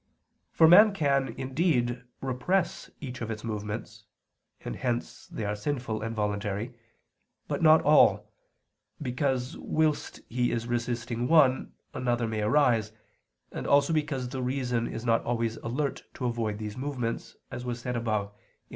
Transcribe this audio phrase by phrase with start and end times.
[0.51, 4.05] For man can, indeed, repress each of its movements
[4.65, 6.73] (and hence they are sinful and voluntary),
[7.47, 8.33] but not all,
[8.99, 12.91] because whilst he is resisting one, another may arise,
[13.51, 17.81] and also because the reason is not always alert to avoid these movements, as was
[17.81, 18.39] said above (Q.